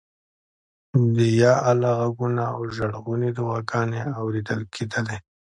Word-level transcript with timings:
د 1.15 1.17
یا 1.41 1.53
الله 1.69 1.91
غږونه 2.01 2.43
او 2.55 2.61
ژړغونې 2.75 3.29
دعاګانې 3.37 4.01
اورېدل 4.21 4.61
کېدلې. 4.73 5.17